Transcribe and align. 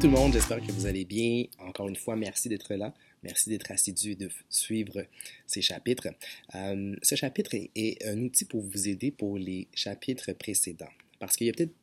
tout 0.00 0.06
le 0.06 0.14
monde, 0.14 0.32
j'espère 0.32 0.66
que 0.66 0.72
vous 0.72 0.86
allez 0.86 1.04
bien. 1.04 1.44
Encore 1.58 1.86
une 1.86 1.96
fois, 1.96 2.16
merci 2.16 2.48
d'être 2.48 2.74
là. 2.74 2.94
Merci 3.22 3.50
d'être 3.50 3.70
assidu 3.70 4.12
et 4.12 4.14
de 4.14 4.30
suivre 4.48 5.04
ces 5.46 5.60
chapitres. 5.60 6.08
Euh, 6.54 6.96
ce 7.02 7.16
chapitre 7.16 7.54
est, 7.54 8.06
un 8.06 8.18
outil 8.22 8.46
pour 8.46 8.62
vous 8.62 8.88
aider 8.88 9.10
pour 9.10 9.36
les 9.36 9.68
chapitres 9.74 10.32
précédents. 10.32 10.88
Parce 11.18 11.36
qu'il 11.36 11.48
y 11.48 11.50
a 11.50 11.52
peut-être 11.52 11.74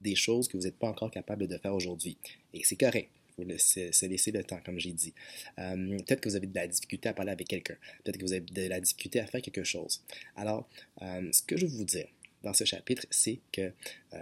des 0.00 0.14
choses 0.14 0.48
que 0.48 0.56
vous 0.56 0.62
n'êtes 0.62 0.78
pas 0.78 0.88
encore 0.88 1.10
capable 1.10 1.46
de 1.46 1.58
faire 1.58 1.74
aujourd'hui. 1.74 2.16
Et 2.54 2.64
c'est 2.64 2.76
correct. 2.76 3.10
Il 3.38 3.44
faut 3.44 3.58
se 3.58 4.06
laisser 4.06 4.30
le 4.30 4.42
temps, 4.42 4.60
comme 4.64 4.78
j'ai 4.78 4.92
dit. 4.92 5.12
Euh, 5.58 5.98
peut-être 5.98 6.22
que 6.22 6.30
vous 6.30 6.36
avez 6.36 6.46
de 6.46 6.54
la 6.54 6.66
difficulté 6.66 7.10
à 7.10 7.12
parler 7.12 7.32
avec 7.32 7.46
quelqu'un. 7.46 7.76
Peut-être 8.02 8.16
que 8.16 8.24
vous 8.24 8.32
avez 8.32 8.40
de 8.40 8.68
la 8.68 8.80
difficulté 8.80 9.20
à 9.20 9.26
faire 9.26 9.42
quelque 9.42 9.64
chose. 9.64 10.02
Alors, 10.34 10.66
euh, 11.02 11.30
ce 11.30 11.42
que 11.42 11.58
je 11.58 11.66
veux 11.66 11.76
vous 11.76 11.84
dire 11.84 12.08
dans 12.42 12.54
ce 12.54 12.64
chapitre, 12.64 13.04
c'est 13.10 13.40
que 13.52 13.70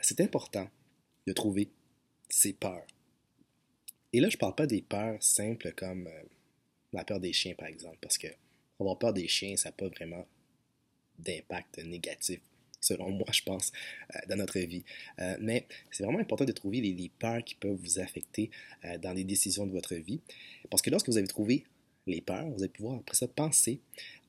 c'est 0.00 0.22
important 0.22 0.70
de 1.26 1.34
trouver 1.34 1.68
ses 2.30 2.54
peurs. 2.54 2.86
Et 4.12 4.20
là, 4.20 4.28
je 4.28 4.36
parle 4.36 4.54
pas 4.54 4.66
des 4.66 4.82
peurs 4.82 5.22
simples 5.22 5.72
comme 5.72 6.06
euh, 6.06 6.22
la 6.92 7.04
peur 7.04 7.20
des 7.20 7.32
chiens, 7.32 7.54
par 7.54 7.68
exemple, 7.68 7.98
parce 8.00 8.18
que 8.18 8.28
avoir 8.78 8.98
peur 8.98 9.12
des 9.12 9.28
chiens, 9.28 9.56
ça 9.56 9.70
n'a 9.70 9.72
pas 9.72 9.88
vraiment 9.88 10.26
d'impact 11.18 11.78
négatif, 11.78 12.40
selon 12.80 13.10
moi, 13.10 13.28
je 13.32 13.42
pense, 13.42 13.72
euh, 14.14 14.18
dans 14.28 14.36
notre 14.36 14.58
vie. 14.58 14.84
Euh, 15.18 15.36
mais 15.40 15.66
c'est 15.90 16.04
vraiment 16.04 16.18
important 16.18 16.44
de 16.44 16.52
trouver 16.52 16.80
les, 16.80 17.10
peurs 17.18 17.42
qui 17.44 17.54
peuvent 17.54 17.78
vous 17.80 17.98
affecter 18.00 18.50
dans 19.00 19.12
les 19.12 19.24
décisions 19.24 19.66
de 19.66 19.72
votre 19.72 19.94
vie, 19.94 20.20
parce 20.70 20.82
que 20.82 20.90
lorsque 20.90 21.08
vous 21.08 21.18
avez 21.18 21.28
trouvé 21.28 21.64
les 22.06 22.20
peurs, 22.20 22.48
vous 22.50 22.62
allez 22.62 22.72
pouvoir 22.72 22.98
après 22.98 23.16
ça 23.16 23.28
penser 23.28 23.80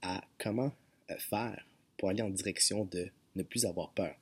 à 0.01 0.23
comment 0.37 0.71
faire 1.17 1.67
pour 1.97 2.09
aller 2.09 2.21
en 2.21 2.29
direction 2.29 2.85
de 2.85 3.09
ne 3.35 3.43
plus 3.43 3.65
avoir 3.65 3.91
peur. 3.91 4.15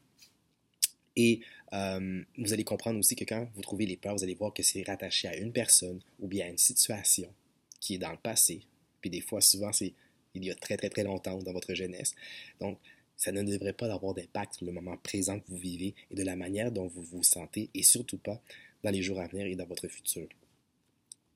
Et 1.16 1.42
euh, 1.74 2.24
vous 2.38 2.54
allez 2.54 2.64
comprendre 2.64 3.00
aussi 3.00 3.16
que 3.16 3.26
quand 3.26 3.48
vous 3.56 3.62
trouvez 3.62 3.86
les 3.86 3.98
peurs, 3.98 4.16
vous 4.16 4.24
allez 4.24 4.36
voir 4.36 4.54
que 4.54 4.64
c'est 4.64 4.84
rattaché 4.84 5.28
à 5.28 5.36
une 5.36 5.52
personne 5.52 6.00
ou 6.20 6.28
bien 6.28 6.46
à 6.46 6.50
une 6.50 6.58
situation 6.58 7.30
qui 7.80 7.96
est 7.96 7.98
dans 7.98 8.12
le 8.12 8.18
passé. 8.18 8.62
Puis 9.02 9.10
des 9.10 9.22
fois, 9.22 9.42
souvent, 9.42 9.74
c'est 9.74 9.94
il 10.34 10.46
y 10.46 10.52
a 10.52 10.56
très 10.56 10.78
très 10.78 10.90
très 10.90 11.04
longtemps 11.04 11.38
dans 11.40 11.52
votre 11.52 11.74
jeunesse. 11.74 12.16
Donc, 12.60 12.78
ça 13.18 13.32
ne 13.32 13.44
devrait 13.44 13.74
pas 13.74 13.92
avoir 13.92 14.14
d'impact 14.14 14.56
sur 14.56 14.66
le 14.66 14.72
moment 14.72 14.98
présent 14.98 15.40
que 15.40 15.46
vous 15.50 15.58
vivez 15.58 15.94
et 16.10 16.16
de 16.16 16.24
la 16.24 16.36
manière 16.36 16.72
dont 16.72 16.88
vous 16.88 17.04
vous 17.04 17.24
sentez 17.24 17.70
et 17.74 17.84
surtout 17.84 18.18
pas 18.18 18.42
dans 18.84 18.90
les 18.90 19.02
jours 19.02 19.20
à 19.20 19.28
venir 19.28 19.46
et 19.46 19.56
dans 19.56 19.66
votre 19.66 19.88
futur. 19.88 20.28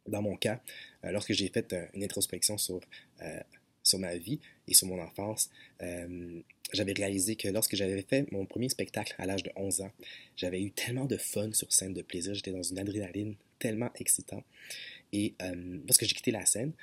Dans 0.07 0.21
mon 0.21 0.35
cas, 0.35 0.61
euh, 1.03 1.11
lorsque 1.11 1.33
j'ai 1.33 1.49
fait 1.49 1.73
euh, 1.73 1.85
une 1.93 2.03
introspection 2.03 2.57
sur, 2.57 2.79
sur 3.85 3.99
ma 3.99 4.17
vie 4.17 4.39
et 4.67 4.73
sur 4.73 4.87
mon 4.87 4.99
enfance, 4.99 5.49
j'avais 6.73 6.93
réalisé 6.93 7.35
que 7.35 7.47
lorsque 7.47 7.75
j'avais 7.75 8.01
fait 8.01 8.29
mon 8.31 8.45
premier 8.45 8.69
spectacle 8.69 9.15
à 9.17 9.25
l'âge 9.25 9.43
de 9.43 9.51
11 9.55 9.81
ans, 9.81 9.91
j'avais 10.35 10.61
eu 10.61 10.71
tellement 10.71 11.05
de 11.05 11.17
fun 11.17 11.53
sur 11.53 11.71
scène, 11.71 11.93
de 11.93 12.01
plaisir, 12.01 12.33
j'étais 12.33 12.51
dans 12.51 12.63
une 12.63 12.79
adrénaline 12.79 13.35
tellement 13.59 13.91
excitante. 13.95 14.43
Et 15.13 15.33
euh, 15.41 15.79
lorsque 15.87 16.05
j'ai 16.05 16.15
quitté 16.15 16.31
la 16.31 16.45
scène, 16.45 16.73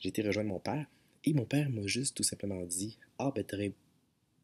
j'ai 0.00 0.08
été 0.08 0.22
rejoindre 0.22 0.48
mon 0.48 0.60
père, 0.60 0.86
et 1.24 1.34
mon 1.34 1.44
père 1.44 1.68
m'a 1.70 1.86
juste 1.86 2.16
tout 2.16 2.22
simplement 2.22 2.62
dit 2.64 2.98
Ah, 3.18 3.32
ben, 3.34 3.44
t'aurais 3.44 3.72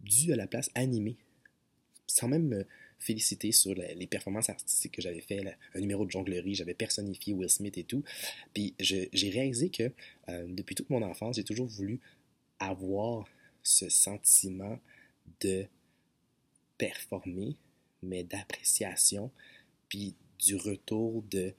dû 0.01 0.33
à 0.33 0.37
la 0.37 0.47
place 0.47 0.71
animer, 0.75 1.17
sans 2.07 2.29
même 2.29 2.65
me 2.99 3.03
féliciter 3.03 3.53
sur 3.53 3.75
les 3.75 4.07
performances 4.07 4.51
artistiques 4.51 4.93
que 4.93 5.03
j'avais 5.03 5.21
fait, 5.21 5.57
un 5.75 5.81
numéro 5.81 6.05
de 6.05 6.11
jonglerie, 6.11 6.55
j'avais 6.55 6.75
personnifié 6.75 7.33
Will 7.33 7.49
Smith 7.49 7.79
et 7.79 7.85
tout. 7.85 8.03
Puis 8.55 8.75
j'ai 8.79 9.31
réalisé 9.31 9.71
que 9.71 9.93
euh, 10.29 10.47
depuis 10.49 10.75
toute 10.75 10.91
mon 10.91 11.03
enfance, 11.03 11.37
j'ai 11.37 11.45
toujours 11.45 11.67
voulu 11.67 12.01
avoir 12.59 13.29
ce 13.63 13.89
sentiment 13.89 14.79
de 15.41 15.67
performer, 16.77 17.57
mais 18.03 18.25
d'appréciation, 18.25 19.31
puis 19.89 20.15
du 20.39 20.57
retour 20.57 21.23
de, 21.25 21.53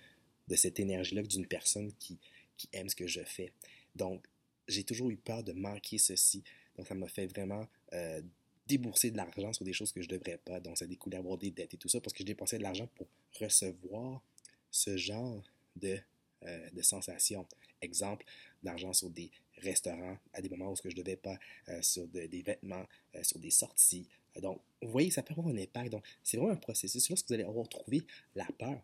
de 0.48 0.56
cette 0.56 0.80
énergie-là 0.80 1.22
d'une 1.24 1.46
personne 1.46 1.92
qui, 2.00 2.18
qui 2.58 2.70
aime 2.74 2.90
ce 2.90 2.96
que 2.96 3.08
je 3.08 3.22
fais. 3.22 3.52
Donc, 3.96 4.26
j'ai 4.68 4.84
toujours 4.84 5.10
eu 5.10 5.18
peur 5.18 5.44
de 5.44 5.52
manquer 5.52 5.98
ceci. 5.98 6.44
Donc, 6.78 6.88
ça 6.88 6.96
m'a 6.96 7.08
fait 7.08 7.28
vraiment 7.28 7.68
euh, 7.94 8.22
débourser 8.70 9.10
de 9.10 9.18
l'argent 9.18 9.52
sur 9.52 9.66
des 9.66 9.74
choses 9.74 9.92
que 9.92 10.02
je 10.02 10.08
ne 10.08 10.18
devrais 10.18 10.38
pas. 10.38 10.60
Donc, 10.60 10.78
ça 10.78 10.86
découlait 10.86 11.18
d'avoir 11.18 11.38
des 11.38 11.50
dettes 11.50 11.74
et 11.74 11.78
tout 11.78 11.90
ça 11.90 12.00
parce 12.00 12.14
que 12.14 12.20
je 12.20 12.26
dépensais 12.26 12.60
de 12.60 12.64
l'argent 12.64 12.88
pour 12.96 13.08
recevoir 13.42 14.22
ce 14.70 14.96
genre 14.96 15.44
de, 15.76 16.00
euh, 16.44 16.82
sensations. 16.84 17.48
Exemple, 17.82 18.26
d'argent 18.62 18.94
sur 18.94 19.10
des 19.10 19.32
restaurants 19.58 20.18
à 20.34 20.42
des 20.42 20.50
moments 20.50 20.72
où 20.72 20.76
je 20.84 20.90
ne 20.90 20.94
devais 20.94 21.16
pas, 21.16 21.38
euh, 21.70 21.82
sur 21.82 22.08
des 22.08 22.42
vêtements, 22.44 22.86
euh, 23.16 23.24
sur 23.24 23.40
des 23.40 23.50
sorties. 23.52 24.08
donc, 24.42 24.62
vous 24.82 24.92
voyez, 24.92 25.12
ça 25.12 25.24
peut 25.24 25.34
avoir 25.34 25.48
un 25.48 25.58
impact. 25.58 25.92
Donc, 25.92 26.06
c'est 26.24 26.38
vraiment 26.38 26.54
un 26.54 26.58
processus. 26.58 27.10
Lorsque 27.10 27.28
vous 27.28 27.34
allez 27.34 27.44
avoir 27.44 27.68
trouvé 27.68 28.06
la 28.36 28.46
peur, 28.58 28.82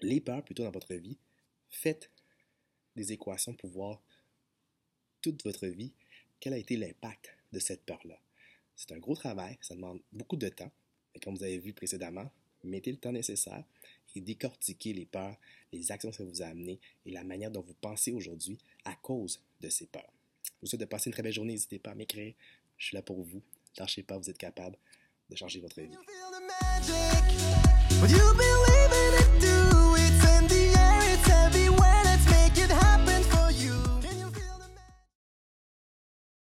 les 0.00 0.20
peurs 0.20 0.42
plutôt 0.42 0.64
dans 0.64 0.70
votre 0.70 0.94
vie, 0.94 1.18
faites 1.70 2.10
des 2.96 3.12
équations 3.12 3.54
pour 3.54 3.70
voir 3.70 4.02
toute 5.20 5.44
votre 5.44 5.66
vie 5.66 5.92
quel 6.40 6.54
a 6.54 6.58
été 6.58 6.76
l'impact 6.76 7.36
de 7.52 7.58
cette 7.58 7.84
peur-là. 7.84 8.18
C'est 8.78 8.92
un 8.92 8.98
gros 8.98 9.16
travail, 9.16 9.58
ça 9.60 9.74
demande 9.74 10.00
beaucoup 10.12 10.36
de 10.36 10.48
temps. 10.48 10.70
Et 11.12 11.18
comme 11.18 11.34
vous 11.34 11.42
avez 11.42 11.58
vu 11.58 11.72
précédemment, 11.72 12.30
mettez 12.62 12.92
le 12.92 12.96
temps 12.96 13.10
nécessaire 13.10 13.64
et 14.14 14.20
décortiquez 14.20 14.92
les 14.92 15.04
peurs, 15.04 15.36
les 15.72 15.90
actions 15.90 16.10
que 16.10 16.16
ça 16.16 16.22
vous 16.22 16.42
a 16.42 16.46
amenées 16.46 16.78
et 17.04 17.10
la 17.10 17.24
manière 17.24 17.50
dont 17.50 17.60
vous 17.60 17.74
pensez 17.80 18.12
aujourd'hui 18.12 18.56
à 18.84 18.94
cause 18.94 19.42
de 19.60 19.68
ces 19.68 19.86
peurs. 19.86 20.12
Je 20.44 20.52
vous 20.62 20.66
souhaite 20.68 20.80
de 20.80 20.86
passer 20.86 21.10
une 21.10 21.12
très 21.12 21.24
belle 21.24 21.32
journée. 21.32 21.54
N'hésitez 21.54 21.80
pas 21.80 21.90
à 21.90 21.94
m'écrire. 21.96 22.34
Je 22.76 22.86
suis 22.86 22.94
là 22.94 23.02
pour 23.02 23.20
vous. 23.20 23.42
Lâchez 23.78 24.04
pas, 24.04 24.16
vous 24.16 24.30
êtes 24.30 24.38
capable 24.38 24.76
de 25.28 25.34
changer 25.34 25.58
votre 25.58 25.80
vie. 25.80 25.88